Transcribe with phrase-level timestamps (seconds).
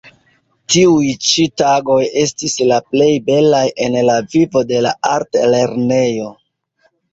[0.75, 6.35] Tiuj ĉi tagoj estis la plej belaj en la vivo de la artlernejo.